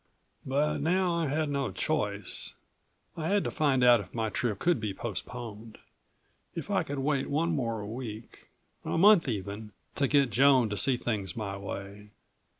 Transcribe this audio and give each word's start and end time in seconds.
But 0.47 0.79
now 0.79 1.13
I 1.13 1.27
had 1.27 1.49
no 1.49 1.69
choice. 1.71 2.55
I 3.15 3.27
had 3.27 3.43
to 3.43 3.51
find 3.51 3.83
out 3.83 3.99
if 3.99 4.15
my 4.15 4.31
trip 4.31 4.57
could 4.57 4.79
be 4.79 4.95
postponed, 4.95 5.77
if 6.55 6.71
I 6.71 6.81
could 6.81 6.97
wait 6.97 7.29
one 7.29 7.51
more 7.51 7.85
week 7.85 8.49
a 8.83 8.97
month, 8.97 9.27
even 9.27 9.73
to 9.93 10.07
get 10.07 10.31
Joan 10.31 10.71
to 10.71 10.75
see 10.77 10.97
things 10.97 11.37
my 11.37 11.55
way. 11.55 12.09